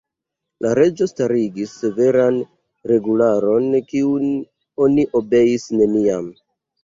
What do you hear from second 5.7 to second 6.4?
neniam.